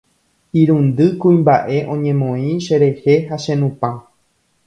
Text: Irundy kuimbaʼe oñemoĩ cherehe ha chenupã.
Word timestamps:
Irundy 0.61 1.09
kuimbaʼe 1.25 1.77
oñemoĩ 1.95 2.55
cherehe 2.67 3.19
ha 3.27 3.41
chenupã. 3.43 3.93